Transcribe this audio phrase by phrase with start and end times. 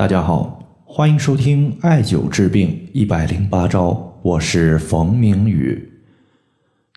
[0.00, 5.92] 大家好，欢迎收听艾灸治病一百零八招，我是冯明宇。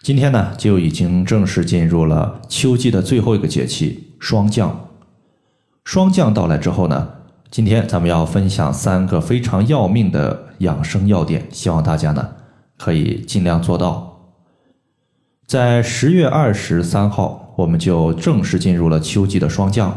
[0.02, 4.88] 今天呢，就已经正式进入了秋季的最后一个节气——霜降。
[5.84, 7.10] 霜降到来之后呢，
[7.52, 12.30] 今天咱们要分享三个非常要命的养生要点，希望大家呢
[12.78, 14.32] 可以尽量做到。
[15.46, 19.94] 在十月二十三号，我们就正式进入了秋季的霜降。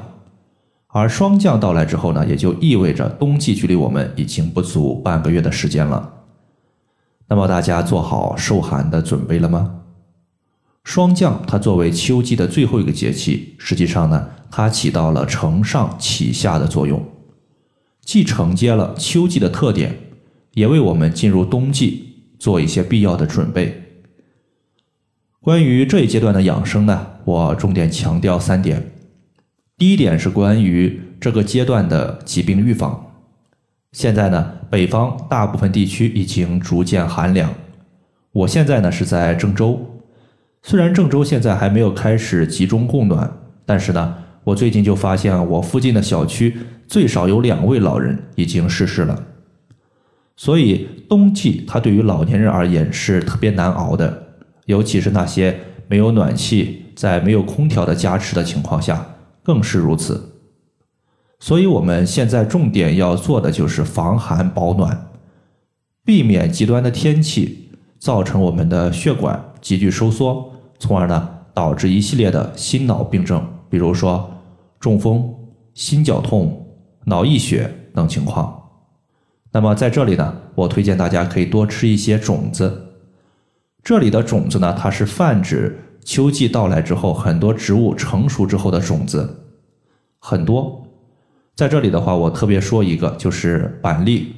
[0.97, 6.25] 而霜降到来之后呢，也就意味着冬季距离我们已经不足半个月的时间了。
[7.29, 9.83] 那么大家做好受寒的准备了吗？
[10.85, 17.07] 霜降它作为秋季的最后一个节气，实际上呢，它起到了承上启下的作用，
[18.01, 19.99] 既承接了秋季的特点，
[20.55, 23.83] 也为我们进入冬季做一些必要的准备。
[25.43, 28.93] 关于这一阶段的养生呢，我重点强调三点。
[29.79, 33.13] 第一点是关于这个阶段的疾病预防。
[33.93, 37.53] 现在呢，北方大部分地区已经逐渐寒凉。
[38.33, 40.01] 我现在呢是在郑州，
[40.63, 43.31] 虽然郑州现在还没有开始集中供暖，
[43.67, 46.57] 但是呢，我最近就发现我附近的小区
[46.89, 49.25] 最少有两位老人已经逝世了。
[50.37, 54.23] 所以冬季它对于老年人而言是特别难熬的，
[54.65, 55.55] 尤其是那些
[55.87, 59.07] 没有暖气、在没有空调的加持的情况下。
[59.47, 60.41] 更是如此，
[61.39, 65.07] 所以我们现在重点要做的就是防寒保暖，
[66.05, 74.29] 避免极端的天气造成我们的血管急剧收缩，从而呢导致一系列的心脑病症，比如说
[74.81, 75.33] 中风、
[75.75, 76.67] 心绞痛、
[77.05, 78.71] 脑溢血等情况。
[79.53, 82.97] 那么在这里呢，我推荐大家可以多吃一些种子。
[83.85, 85.85] 这里的种子呢，它是泛指。
[86.07, 89.43] 秋季到来之后，很多植物成熟之后的种子
[90.21, 90.87] 很多，
[91.57, 94.33] 在这里的话，我特别说一个，就是板栗。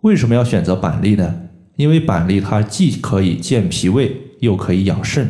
[0.00, 1.42] 为什么要选择板栗呢？
[1.76, 5.28] 因为板栗它既可以健脾胃，又可以养肾。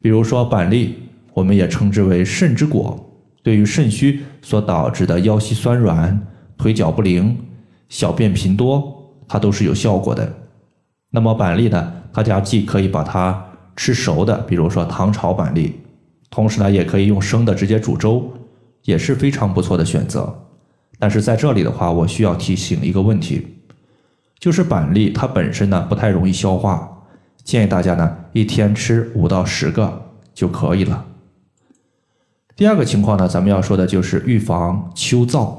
[0.00, 0.96] 比如说板栗，
[1.32, 3.08] 我们也称之为肾之果，
[3.44, 6.26] 对于肾虚所导致的腰膝酸软、
[6.56, 7.38] 腿脚不灵、
[7.88, 10.34] 小便频多，它都是有效果的。
[11.10, 11.94] 那么板栗呢？
[12.18, 13.44] 大家既可以把它
[13.76, 15.76] 吃熟的，比如说糖炒板栗，
[16.30, 18.28] 同时呢，也可以用生的直接煮粥，
[18.82, 20.36] 也是非常不错的选择。
[20.98, 23.46] 但是在这里的话，我需要提醒一个问题，
[24.40, 27.04] 就是板栗它本身呢不太容易消化，
[27.44, 31.06] 建议大家呢一天吃五到十个就可以了。
[32.56, 35.54] 第二个情况呢，咱们要说的就是预防秋燥。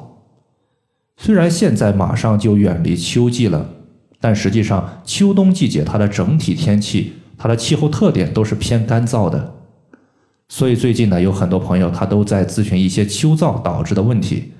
[1.15, 3.65] 虽然现在马上就远离秋季了。
[4.19, 9.55] 但实际上，秋冬季节它的整体天气、它的气候特点都是偏干燥的，
[10.49, 14.51] 所以最近呢，有很多朋友他都在咨询一些秋燥导致的问题，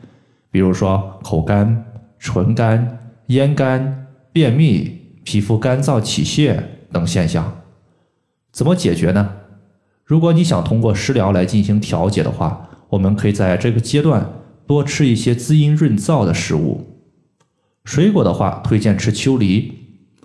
[0.49, 1.85] 比如说口干、
[2.17, 7.61] 唇干、咽干、便秘、皮肤干燥起屑等现象，
[8.53, 9.29] 怎么解决呢？
[10.05, 14.27] 如果你想通过食疗来进行调节的话，我们可以在这个阶段
[14.65, 16.98] 多吃一些滋阴润燥的食物。
[17.89, 19.73] 水果的话，推荐吃秋梨；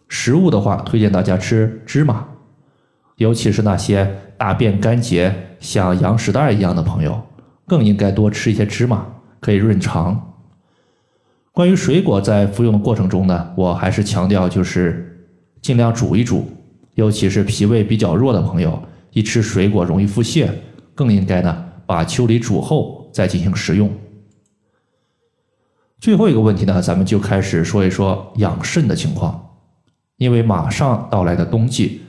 [0.06, 2.22] 食物的话，推荐大家吃芝麻。
[3.16, 7.19] 尤其是那些大便干结、像羊屎蛋一样的朋友，
[7.66, 9.06] 更应该多吃一些芝麻，
[9.41, 10.34] 可以润肠。
[11.52, 15.26] 关于水果在服用的过程中呢，我还是强调就是
[15.62, 16.46] 尽量煮一煮，
[16.96, 18.78] 尤其是脾胃比较弱的朋友，
[19.12, 20.50] 一吃水果容易腹泻，
[20.94, 23.91] 更应该呢把秋梨煮后再进行食用。
[26.04, 29.56] 最后一个问题呢，咱们就开始说一说养肾的情况。
[30.19, 32.03] 因为马上到来的冬季，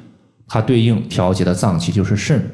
[0.49, 2.45] 它对应调节的脏器就是肾，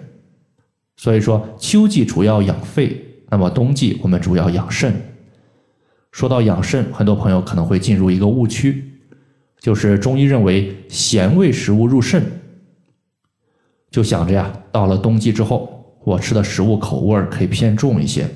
[0.97, 2.95] 所以说秋季主要养肺，
[3.31, 4.93] 那么冬季我们主要养肾。
[6.11, 8.91] 说到养肾，很多朋友可能会进入一个误区，
[9.59, 12.23] 就是中医认为咸味食物入肾，
[13.89, 18.29] 就想着呀，到了冬季之后，我吃的食物口味可以偏重一些。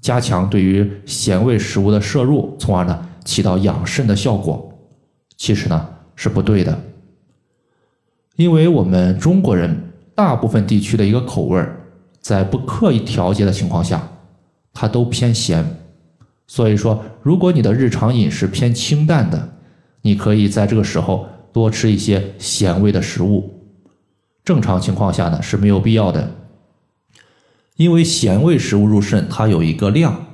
[0.00, 4.72] 加强对于咸味食物的摄入，从而呢起到养肾的效果，
[5.36, 6.78] 其实呢是不对的。
[8.36, 11.62] 因为我们中国人大部分地区的一个口味，
[12.20, 14.08] 在不刻意调节的情况下，
[14.72, 15.64] 它都偏咸。
[16.46, 19.50] 所以说，如果你的日常饮食偏清淡的，
[20.02, 23.54] 你可以在这个时候多吃一些咸味的食物。
[24.42, 26.28] 正常情况下呢是没有必要的。
[27.80, 30.26] 因为咸味食物入肾，它有一个量，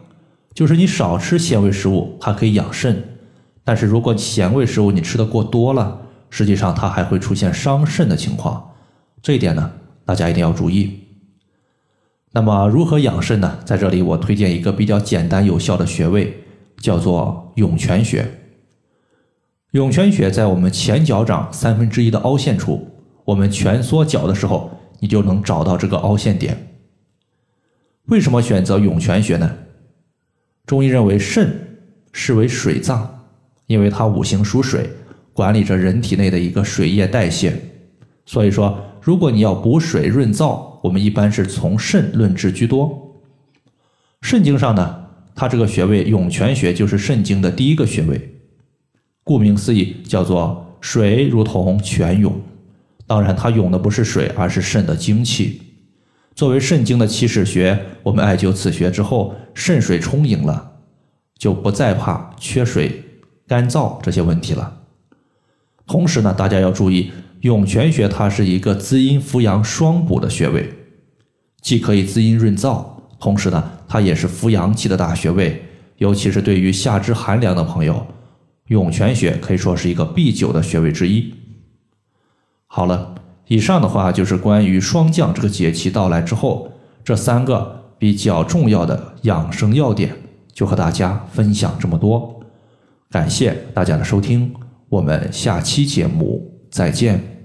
[0.52, 3.20] 就是你少吃咸味食物，它可以养肾。
[3.62, 8.72] 但是如果咸味食物你吃的过多了，实际上它还会出现伤肾的情况。
[9.22, 9.70] 这一点呢，
[10.04, 11.04] 大家一定要注意。
[12.32, 13.60] 那么如何养肾呢？
[13.64, 16.36] 在这里我推荐一个比较简单有效的穴位，
[16.80, 18.26] 叫做涌泉穴。
[19.70, 22.88] 涌泉穴在我们前脚掌三分之一的凹陷处，
[23.24, 24.68] 我们蜷缩脚的时候，
[24.98, 26.72] 你就能找到这个凹陷点。
[28.06, 29.50] 为什么选择涌泉穴呢？
[30.64, 31.78] 中医认为肾
[32.12, 33.26] 是为水脏，
[33.66, 34.88] 因为它五行属水，
[35.32, 37.56] 管理着人体内的一个水液代谢。
[38.24, 43.20] 所以说，如果你要补水润燥，我们一般是从肾论治居多。
[44.22, 45.04] 肾经上呢，
[45.34, 48.34] 它这个穴位涌泉穴就是肾经的第一个穴位。
[49.24, 52.40] 顾名思义，叫做水如同泉涌。
[53.04, 55.60] 当然，它涌的不是水，而是肾的精气。
[56.36, 60.72] 作为肾经的起始穴，我们艾灸此穴之后，肾水充盈了，
[61.38, 63.02] 就不再怕缺水、
[63.48, 64.82] 干燥这些问题了。
[65.86, 67.10] 同时呢，大家要注意，
[67.40, 70.70] 涌泉穴它是一个滋阴扶阳双补的穴位，
[71.62, 72.84] 既可以滋阴润燥，
[73.18, 75.64] 同时呢，它也是扶阳气的大穴位，
[75.96, 78.06] 尤其是对于下肢寒凉的朋友。
[78.66, 81.32] 涌泉穴可以说是一个必灸的穴位之一。
[82.66, 83.14] 好了，
[83.48, 86.70] 以上的话就是关于霜降这个节气到来之后，
[87.04, 90.12] 这三个比较重要的养生要点，
[90.52, 92.40] 就和大家分享这么多。
[93.10, 94.52] 感谢大家的收听，
[94.88, 97.35] 我们下期节目再见。